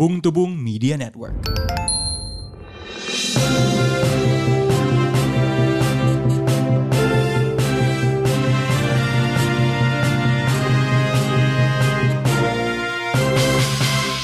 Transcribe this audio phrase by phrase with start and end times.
[0.00, 1.36] Bung Tubung Media Network.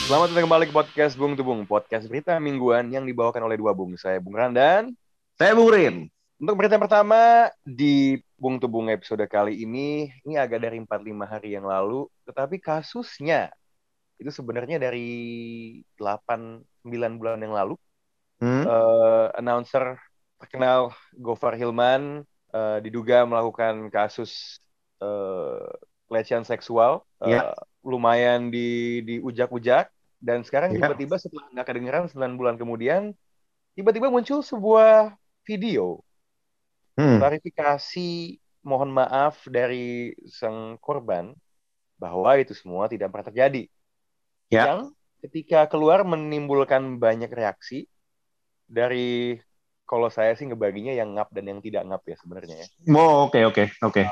[0.08, 4.01] Selamat datang kembali ke podcast Bung Tubung, podcast berita mingguan yang dibawakan oleh dua Bung.
[4.01, 4.97] Saya Bung Randan.
[5.37, 6.08] Saya Bung Rin.
[6.40, 11.53] Untuk berita yang pertama di Bung Tubung episode kali ini, ini agak dari 45 hari
[11.53, 13.53] yang lalu, tetapi kasusnya
[14.21, 15.01] itu sebenarnya dari
[15.98, 17.75] 8-9 bulan yang lalu.
[18.41, 18.66] Hmm?
[18.66, 19.84] Eh, announcer
[20.41, 20.92] terkenal
[21.25, 22.25] Gofar Hilman
[22.56, 24.61] eh, diduga melakukan kasus
[25.02, 25.66] eh,
[26.09, 27.55] pelecehan seksual, eh, Ya.
[27.87, 28.59] lumayan di
[29.09, 29.84] diujak-ujak,
[30.27, 30.78] dan sekarang Ya.
[30.78, 33.03] tiba-tiba setelah nggak kedengeran 9 bulan kemudian,
[33.77, 35.17] tiba-tiba muncul sebuah
[35.48, 36.03] video
[36.98, 37.20] Hmm.
[37.20, 38.09] klarifikasi
[38.69, 41.33] mohon maaf dari sang korban
[42.03, 43.62] bahwa itu semua tidak pernah terjadi.
[44.48, 44.62] Ya.
[44.70, 44.80] Yang
[45.27, 47.91] ketika keluar menimbulkan banyak reaksi
[48.66, 49.38] dari
[49.86, 52.66] kalau saya sih ngebaginya yang ngap dan yang tidak ngap ya sebenarnya ya.
[52.94, 54.03] Oh, oke oke oke.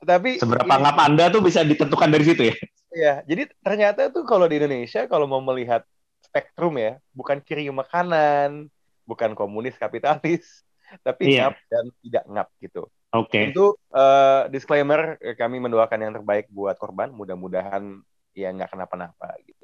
[0.00, 2.56] Tapi Seberapa ini- ngap Anda tuh bisa ditentukan dari situ ya?
[2.90, 5.84] ya, jadi ternyata tuh kalau di Indonesia kalau mau melihat
[6.24, 8.72] spektrum ya, bukan kiri makanan,
[9.04, 10.64] bukan komunis kapitalis,
[11.06, 11.52] tapi Iya.
[11.52, 12.82] ngap dan tidak ngap gitu.
[13.12, 13.50] Oke.
[13.52, 17.12] Tentu eh, disclaimer eh, kami mendoakan yang terbaik buat korban.
[17.12, 18.00] Mudah-mudahan
[18.32, 19.59] ya nggak kenapa-napa gitu.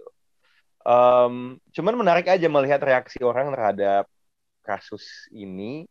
[0.87, 4.07] Em, cuman menarik aja melihat reaksi orang terhadap
[4.63, 5.03] kasus
[5.35, 5.91] ini.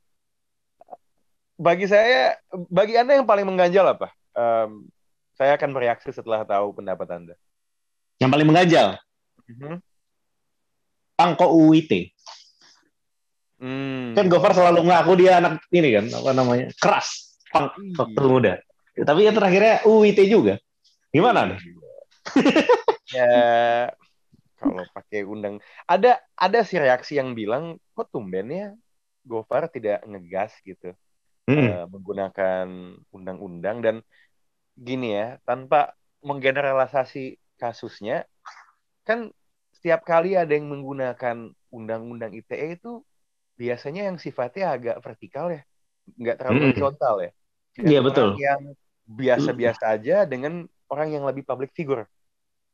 [1.55, 2.39] Bagi saya,
[2.71, 4.07] bagi anda yang paling mengganjal apa?
[4.31, 4.88] Em,
[5.35, 7.35] saya akan bereaksi setelah tahu pendapat anda.
[8.23, 8.88] Yang paling mengganjal,
[9.45, 9.77] Mhm.
[11.16, 12.11] Pangko UIT.
[13.55, 14.11] Hmm.
[14.17, 16.67] Kan Gofar selalu ngaku dia anak ini kan, apa namanya?
[16.75, 17.39] Keras.
[17.51, 17.95] Pang Iya.
[18.03, 18.53] waktu muda.
[18.95, 20.59] Tapi yang terakhirnya UIT juga.
[21.16, 21.59] Gimana nih?
[23.16, 23.31] ya
[24.59, 25.55] kalau pakai undang
[25.91, 26.09] ada
[26.43, 27.63] ada sih reaksi yang bilang
[27.95, 28.65] kok tumben ya
[29.29, 30.85] Gofar tidak ngegas gitu
[31.47, 31.69] Hmm.
[31.69, 32.67] eh, menggunakan
[33.15, 33.95] undang-undang dan
[34.88, 35.77] gini ya tanpa
[36.27, 37.19] menggeneralisasi
[37.61, 38.15] kasusnya
[39.07, 39.19] kan
[39.75, 41.38] setiap kali ada yang menggunakan
[41.77, 42.89] undang-undang ITE itu
[43.61, 45.61] biasanya yang sifatnya agak vertikal ya
[46.21, 46.71] nggak terlalu Hmm.
[46.71, 47.31] horizontal ya
[47.85, 48.29] Iya, betul.
[48.44, 48.61] yang
[49.19, 50.53] biasa-biasa aja dengan
[50.91, 52.03] orang yang lebih public figure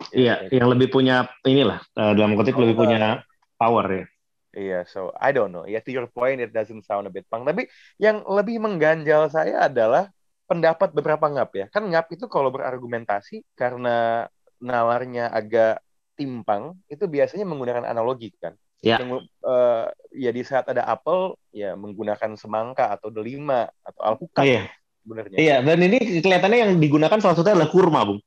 [0.09, 3.21] Iya, yang lebih punya inilah eh, dalam kutip lebih punya
[3.55, 4.05] power ya.
[4.51, 5.63] Iya, so I don't know.
[5.63, 7.47] Ya, to your point, it doesn't sound a bit punk.
[7.47, 10.11] Tapi yang lebih mengganjal saya adalah
[10.43, 11.65] pendapat beberapa ngap ya.
[11.71, 14.27] Kan ngap itu kalau berargumentasi karena
[14.59, 15.79] nalarnya agak
[16.19, 18.59] timpang, itu biasanya menggunakan analogi kan.
[18.83, 18.99] Ya.
[18.99, 19.85] Yang, eh,
[20.19, 24.63] ya di saat ada apel, ya menggunakan semangka atau delima atau alpukat Iya.
[25.05, 25.37] sebenarnya.
[25.39, 28.19] Iya, dan ini kelihatannya yang digunakan salah satunya adalah kurma, Bung.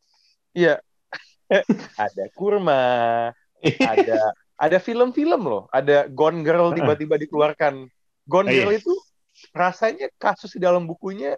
[0.56, 0.80] Iya.
[1.94, 2.82] Ada kurma,
[3.62, 4.18] ada
[4.54, 7.86] ada film-film loh, ada Gone Girl tiba-tiba dikeluarkan.
[8.24, 8.64] Gone Iya.
[8.64, 8.94] Girl itu
[9.52, 11.36] rasanya kasus di dalam bukunya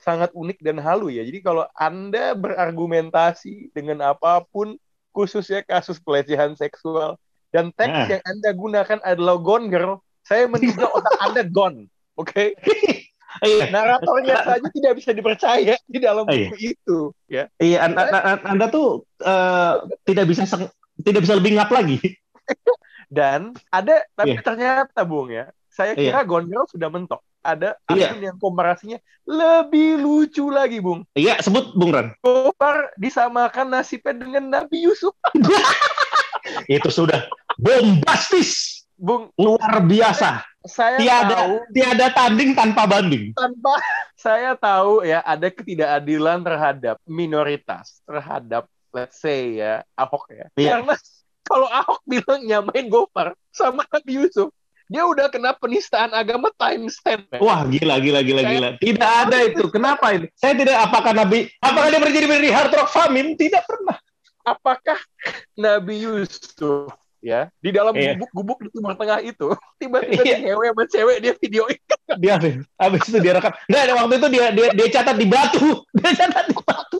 [0.00, 1.24] sangat unik dan halu ya.
[1.26, 4.76] Jadi kalau Anda berargumentasi dengan apa pun,
[5.12, 7.18] khususnya kasus pelecehan seksual
[7.50, 8.08] dan teks Nah.
[8.08, 11.90] yang Anda gunakan adalah Gone Girl, saya menduga otak Anda gone.
[12.14, 12.54] Oke,
[13.40, 13.64] Iya.
[13.74, 16.48] naratornya saja tidak bisa dipercaya di dalam Iya.
[16.52, 17.44] buku itu, ya.
[17.56, 19.72] Iya, an- an- an- Anda tuh eh,
[20.04, 20.44] tidak bisa
[21.00, 21.96] tidak bisa lebih ngap lagi.
[23.10, 24.42] Dan ada, tapi Iya.
[24.44, 26.14] ternyata Bung ya, saya Iya.
[26.14, 27.20] kira Gone Girl sudah mentok.
[27.40, 28.12] Ada Iya.
[28.12, 31.08] akun yang komparasinya lebih lucu lagi, Bung.
[31.16, 32.12] Iya, sebut Bung Ran.
[32.20, 35.16] Gofar disamakan nasibnya dengan Nabi Yusuf.
[36.68, 37.24] Itu sudah
[37.56, 40.44] bombastis, Bung, luar biasa.
[40.60, 43.32] Saya Tiada tahu tiada tanding tanpa banding.
[43.32, 43.74] tanpa
[44.24, 50.46] saya tahu ya ada ketidakadilan terhadap minoritas, terhadap let's say ya Ahok ya.
[50.54, 50.70] Iya.
[50.76, 50.94] Karena
[51.42, 54.52] kalau Ahok bilang nyamain Gofar sama Nabi Yusuf,
[54.86, 57.24] dia udah kena penistaan agama times 10.
[57.30, 57.40] men.
[57.40, 58.68] Wah, gila gila gila Saya- gila.
[58.76, 59.64] Tidak ada itu.
[59.70, 60.26] Kenapa ini?
[60.34, 63.32] Saya tidak apakah Nabi apakah dia berdiri berdiri hard rock famine?
[63.34, 63.96] Tidak pernah.
[64.40, 64.96] apakah
[65.54, 68.16] Nabi Yusuf ya di dalam Iya.
[68.16, 69.48] gubuk-gubuk di Timur Tengah itu
[69.80, 70.36] tiba-tiba Iya.
[70.40, 71.78] di ngewe sama cewek dia videoin
[72.20, 72.34] Dia
[72.74, 73.54] habis itu dia rekam.
[73.70, 75.62] Enggak, ada waktu itu dia dia dia catat di batu.
[76.00, 76.98] Dia catat di batu.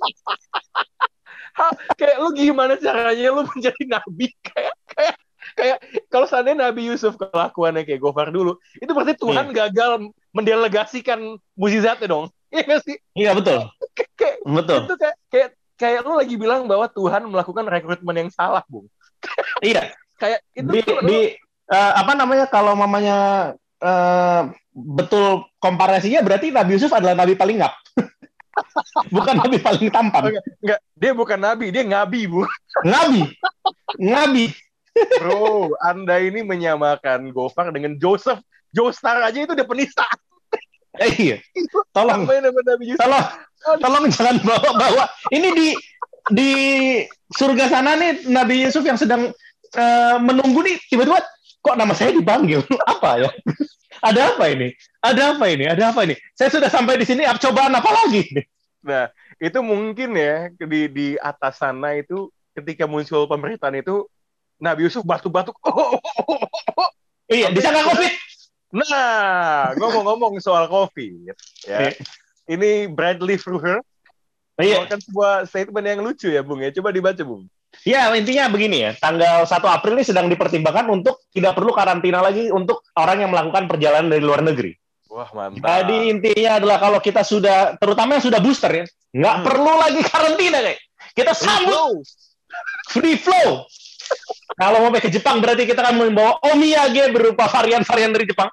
[1.51, 1.67] Ha,
[1.99, 5.15] kayak lu gimana caranya lu menjadi nabi kayak kayak
[5.59, 5.77] kayak
[6.07, 11.19] kalau seandainya Nabi Yusuf kelakuannya kayak Gofar dulu itu berarti Tuhan gagal mendelegasikan
[11.59, 13.67] mukjizatnya dong Iya nggak sih Iya betul.
[14.15, 14.79] Kayak Betul.
[14.87, 18.87] itu kayak kayak kayak lu lagi bilang bahwa Tuhan melakukan rekrutmen yang salah bung
[19.59, 19.91] Iya.
[20.21, 21.21] Kayak itu di, tuh di
[21.73, 23.51] eh, apa namanya kalau mamanya
[23.81, 24.43] eh,
[24.77, 27.75] betul komparasinya berarti Nabi Yusuf adalah nabi paling ngap.
[29.15, 30.37] Bukan nabi paling tampan.
[30.61, 32.45] Enggak, dia bukan nabi, dia ngabi, Bu.
[32.85, 33.23] Ngabi.
[33.97, 34.45] Ngabi.
[35.17, 38.43] Bro, Anda ini menyamakan Gofar dengan Joseph.
[38.71, 40.05] Joestar aja itu udah penista.
[40.99, 41.37] Eh, iya.
[41.97, 43.27] Tolong, tolong,
[43.79, 45.05] tolong jangan bawa-bawa.
[45.31, 45.69] Ini di
[46.31, 46.51] di
[47.35, 49.31] surga sana nih Nabi Yusuf yang sedang
[49.77, 51.21] eh, menunggu nih tiba-tiba
[51.61, 53.31] kok nama saya dipanggil apa ya?
[54.01, 54.73] Ada apa ini?
[55.05, 55.65] Ada apa ini?
[55.69, 56.15] Ada apa ini?
[56.33, 57.29] Saya sudah sampai di sini.
[57.37, 58.25] Cobaan apa lagi?
[58.81, 64.09] Nah, itu mungkin ya di di atas sana itu ketika muncul pemerintahan itu
[64.57, 65.57] Nabi Yusuf batuk-batuk.
[67.31, 68.13] Iya, disangka COVID.
[68.75, 71.35] Nah, ngomong-ngomong soal COVID, ya.
[71.63, 71.95] Iya.
[72.51, 73.87] Ini Bradley Fruher
[74.61, 76.75] Iya, mengeluarkan sebuah statement yang lucu ya, Bung ya.
[76.75, 77.49] Coba dibaca, Bung.
[77.87, 78.91] Ya intinya begini ya.
[78.99, 83.67] Tanggal 1 April ini sedang dipertimbangkan untuk tidak perlu karantina lagi untuk orang yang melakukan
[83.71, 84.75] perjalanan dari luar negeri.
[85.11, 85.59] Wah, mantap.
[85.67, 89.45] Jadi intinya adalah kalau kita sudah, terutama yang sudah booster ya, nggak Hmm.
[89.47, 90.81] perlu lagi karantina kayak.
[91.11, 92.07] Kita sambut
[92.95, 93.67] free flow.
[94.55, 98.51] Kalau mau ke Jepang berarti kita akan membawa omiyage berupa varian-varian dari Jepang.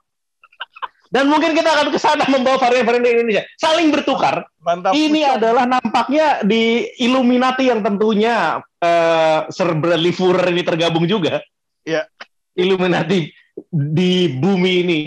[1.07, 3.43] Dan mungkin kita akan ke sana membawa varian-varian dari Indonesia.
[3.55, 4.43] Saling bertukar.
[4.59, 4.91] Mantap.
[4.97, 11.41] Ini adalah nampaknya di Illuminati yang tentunya eh, Sir Bradley ini tergabung juga.
[11.83, 12.05] Iya.
[12.57, 13.29] Illuminati
[13.71, 14.99] di bumi ini.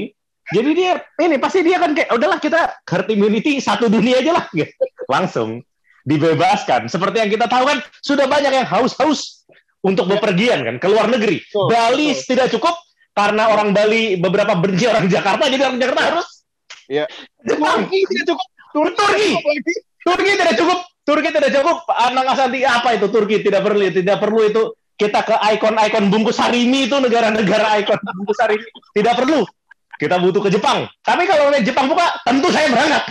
[0.50, 4.44] Jadi dia ini pasti dia kan kayak udahlah kita herd immunity satu dunia aja lah
[4.50, 4.70] gitu.
[5.14, 5.62] Langsung
[6.02, 6.90] dibebaskan.
[6.90, 9.46] Seperti yang kita tahu kan sudah banyak yang haus-haus
[9.81, 10.19] untuk Ya.
[10.19, 11.40] bepergian kan ke luar negeri.
[11.40, 12.26] Betul, Bali betul.
[12.26, 12.75] tidak cukup
[13.14, 16.28] karena orang Bali beberapa benci orang Jakarta jadi orang Jakarta harus
[16.90, 17.06] Iya.
[17.46, 18.46] Turki tidak cukup.
[18.75, 19.31] Turki.
[20.02, 20.78] Turki tidak cukup.
[21.05, 21.85] Turki tidak cukup.
[21.91, 24.62] Anang Asanti apa itu Turki tidak perlu tidak perlu itu
[24.94, 29.43] kita ke ikon-ikon bungkus harimi itu negara-negara ikon bungkus harimi tidak perlu.
[30.00, 30.88] Kita butuh ke Jepang.
[31.05, 33.05] Tapi kalau Jepang buka, tentu saya berangkat.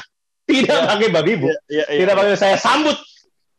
[0.49, 0.89] Tidak Ya.
[0.89, 1.45] pakai babi bu.
[1.69, 2.21] Iya, iya, Tidak iya.
[2.25, 2.97] pakai saya sambut.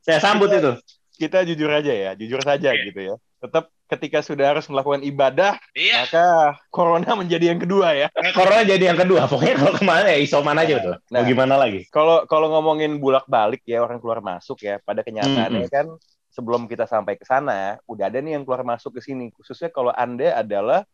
[0.03, 0.73] Saya sambut Kita- itu.
[1.15, 2.82] Kita jujur aja ya, jujur saja Iya.
[2.91, 3.15] gitu ya.
[3.38, 6.06] Tetap ketika sudah harus melakukan ibadah, Iya.
[6.06, 6.25] maka
[6.70, 8.06] corona menjadi yang kedua ya.
[8.32, 9.26] Corona jadi yang kedua.
[9.26, 10.94] Pokoknya kalau ke mana ya isoman aja betul.
[11.10, 11.26] Mau Nah.
[11.26, 11.81] gimana lagi?
[11.90, 15.75] Kalau kalau ngomongin bulak-balik ya orang keluar masuk ya, pada kenyataannya Mm-mm.
[15.75, 15.87] kan
[16.31, 19.34] sebelum kita sampai ke sana, udah ada nih yang keluar masuk ke sini.
[19.34, 20.86] Khususnya kalau Anda adalah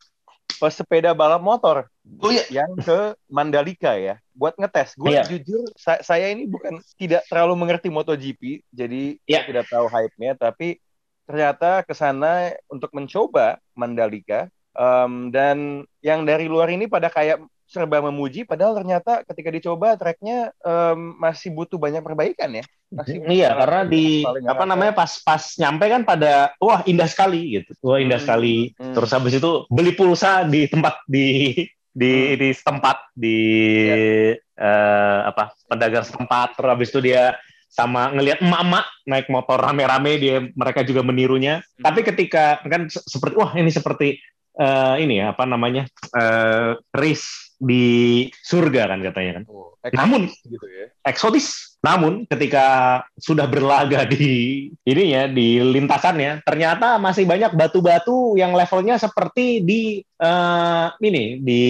[0.56, 1.84] pesepeda balap motor
[2.22, 2.48] Oh iya.
[2.48, 4.96] yang ke Mandalika ya, buat ngetes.
[4.96, 5.26] Gue Iya.
[5.28, 9.42] jujur, sa- saya ini bukan tidak terlalu mengerti MotoGP, jadi Iya.
[9.42, 10.80] saya tidak tahu hype-nya, tapi
[11.26, 17.98] ternyata ke sana untuk mencoba Mandalika em, dan yang dari luar ini pada kayak serba
[17.98, 22.64] memuji, padahal ternyata ketika dicoba tracknya em, masih butuh banyak perbaikan ya.
[22.86, 27.74] Masih Iya, karena di apa namanya pas pas nyampe kan pada wah indah sekali gitu.
[27.82, 28.70] Wah indah Hmm, sekali.
[28.78, 28.94] hmm.
[28.94, 31.26] Terus habis itu beli pulsa di tempat di
[31.90, 32.38] di Hmm.
[32.38, 33.38] di setempat di
[33.82, 33.96] Iya.
[34.38, 36.54] eh, apa pedagang setempat.
[36.54, 37.34] Terus habis itu dia
[37.66, 41.60] sama ngelihat emak-emak naik motor rame-rame dia mereka juga menirunya.
[41.78, 41.84] Hmm.
[41.84, 44.16] Tapi ketika kan se- seperti wah ini seperti
[44.56, 45.84] eh, ini ya apa namanya
[46.16, 49.44] eh, race di surga kan katanya kan.
[49.48, 50.92] Oh, Namun gitu ya.
[51.04, 51.75] eksotis.
[51.86, 52.66] Namun ketika
[53.14, 60.86] sudah berlaga di ininya di lintasannya, ternyata masih banyak batu-batu yang levelnya seperti di eh,
[60.98, 61.64] ini di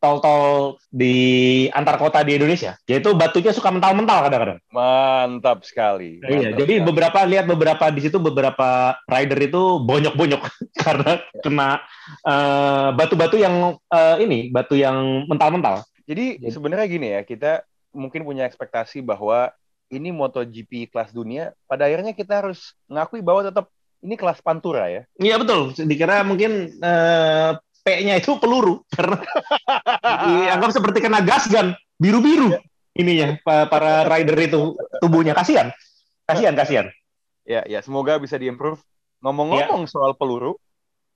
[0.00, 1.14] tol-tol di
[1.68, 2.72] antar kota di Indonesia.
[2.88, 4.58] Yaitu batunya suka mental-mental kadang-kadang.
[4.72, 6.24] Mantap sekali.
[6.24, 6.88] Iya, Mantap jadi sekali.
[6.88, 10.42] beberapa lihat beberapa di situ beberapa rider itu bonyok-bonyok
[10.88, 11.12] karena
[11.44, 11.68] kena
[12.24, 15.84] eh, batu-batu yang eh, ini, batu yang mental-mental.
[16.08, 19.54] Jadi Jadi- sebenarnya gini ya, kita mungkin punya ekspektasi bahwa
[19.88, 23.70] ini MotoGP kelas dunia, pada akhirnya kita harus ngakui bahwa tetap
[24.02, 25.02] ini kelas pantura ya.
[25.16, 25.72] Iya betul.
[25.78, 27.50] Dikira mungkin eh,
[27.84, 29.20] P-nya itu peluru karena
[30.02, 32.56] dianggap seperti kena gas gun biru-biru
[32.96, 35.70] ininya pa- para rider itu tubuhnya kasihan.
[36.24, 36.86] Kasihan, kasihan.
[37.44, 38.80] Ya, ya semoga bisa diimprove.
[39.20, 40.56] Ngomong-ngomong soal peluru,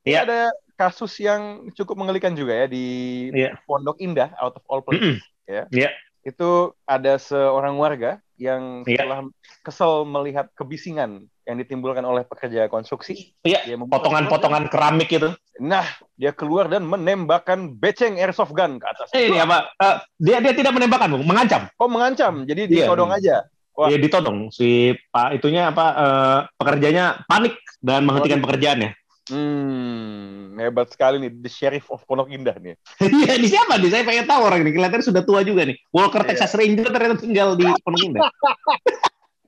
[0.04, 0.24] Iya.
[0.24, 0.40] ada
[0.76, 2.84] kasus yang cukup mengerikan juga ya di
[3.32, 3.56] Iya.
[3.64, 5.20] Pondok Indah, out of all places.
[5.44, 5.64] ya.
[5.72, 5.90] Iya.
[6.28, 9.02] Itu ada seorang warga yang Iya.
[9.02, 9.18] setelah
[9.64, 13.32] kesel melihat kebisingan yang ditimbulkan oleh pekerja konstruksi.
[13.40, 15.32] Iya, Potongan-potongan keramik itu.
[15.58, 19.08] Nah, dia keluar dan menembakkan beceng airsoft gun ke atas.
[19.16, 19.72] Eh, ini apa?
[19.80, 21.66] Eh, dia dia tidak menembakkan, Bung, mengancam.
[21.80, 22.44] Oh, mengancam.
[22.44, 22.84] Jadi Iya.
[22.86, 23.48] ditodong aja.
[23.72, 23.88] Wah.
[23.88, 28.90] Dia ditodong si Pak itunya apa eh, pekerjanya panik dan menghentikan pekerjaannya.
[29.28, 31.30] Hmm, hebat sekali nih.
[31.34, 32.74] The Sheriff of Pondok Indah nih.
[33.04, 33.90] Iya, ini siapa nih?
[33.90, 34.70] Saya pengen tahu orang ini.
[34.72, 35.76] Kelihatannya sudah tua juga nih.
[35.90, 36.28] Walker Iya.
[36.32, 38.22] Texas Ranger ternyata tinggal di Pondok Indah.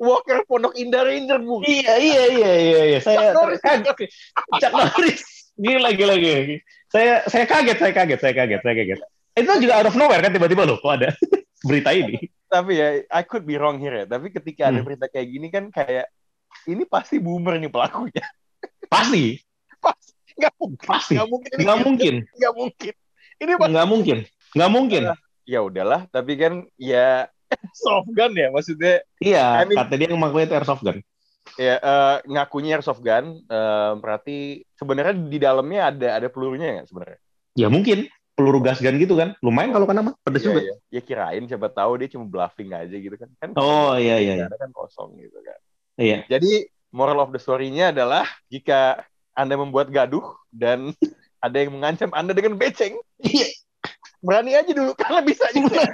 [0.01, 1.61] Walker Pondok Indah Ranger, Bu.
[1.63, 2.99] iya, iya, iya, iya, iya.
[3.01, 3.37] Saya
[4.57, 5.53] Chuck Norris.
[5.61, 6.57] Gila, gila, gila.
[6.89, 8.99] Saya saya kaget, saya kaget, saya kaget, saya kaget.
[9.37, 11.13] Itu juga out of nowhere kan tiba-tiba loh kok ada
[11.69, 12.17] berita ini.
[12.49, 14.07] Tapi ya, I could be wrong here ya.
[14.09, 14.87] Tapi ketika ada Hmm.
[14.89, 16.09] berita kayak gini kan kayak
[16.65, 18.25] ini pasti boomer nih pelakunya.
[18.89, 19.37] Pasti.
[19.81, 20.13] Pasti.
[20.39, 20.87] Nggak mungkin.
[20.87, 21.13] Pasti.
[21.17, 21.51] Nggak mungkin.
[21.51, 22.15] ini Nggak mungkin.
[22.37, 22.93] Nggak mungkin.
[23.41, 24.19] Ini pasti Nggak mungkin.
[24.53, 25.03] Nggak mungkin.
[25.45, 26.01] ya udahlah.
[26.09, 27.27] Tapi kan ya
[27.75, 29.03] soft gun ya maksudnya.
[29.19, 30.99] Iya, I mean- kata dia yang mengaku itu airsoft gun.
[31.59, 33.43] Ya eh, ngakunya airsoft gun.
[33.43, 34.37] eh, berarti
[34.79, 37.19] sebenarnya di dalamnya ada ada pelurunya nggak sebenarnya?
[37.59, 38.07] Ya mungkin
[38.39, 39.35] peluru gas gun gitu kan.
[39.43, 40.61] Lumayan kalau kena mah pedes Iya, juga.
[40.63, 40.75] iya.
[40.89, 43.29] Ya kirain siapa tahu dia cuma bluffing aja gitu kan.
[43.37, 44.47] Kan Oh iya iya iya.
[44.47, 45.59] ada kan kosong gitu kan.
[45.99, 46.25] Iya.
[46.31, 49.03] Jadi moral of the story-nya adalah jika
[49.41, 50.93] Anda membuat gaduh dan
[51.45, 53.49] ada yang mengancam Anda dengan beceng, Iya.
[54.21, 55.81] berani aja dulu karena bisa juga.